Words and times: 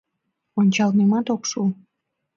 Ончалмемат 0.59 1.27
ок 1.35 1.43
шу... 1.49 1.61